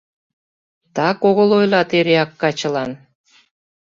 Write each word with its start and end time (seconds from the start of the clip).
Так 0.95 1.17
огыл 1.29 1.49
ойлат 1.59 1.89
эреак 1.97 2.31
качылан. 2.41 2.91